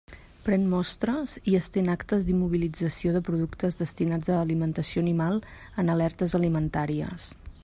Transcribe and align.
Pren 0.45 0.63
mostres 0.69 1.35
i 1.51 1.53
estén 1.59 1.91
actes 1.95 2.25
d'immobilització 2.29 3.13
de 3.19 3.23
productes 3.29 3.79
destinats 3.85 4.33
a 4.37 4.41
alimentació 4.47 5.05
animal 5.07 5.41
en 5.85 5.97
alertes 5.97 6.39
alimentàries. 6.43 7.35